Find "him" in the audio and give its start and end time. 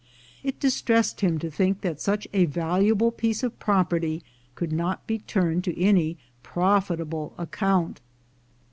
1.21-1.37